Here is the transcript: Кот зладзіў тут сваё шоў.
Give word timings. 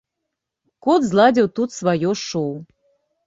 Кот 0.87 1.01
зладзіў 1.09 1.47
тут 1.59 1.69
сваё 1.79 2.13
шоў. 2.25 2.51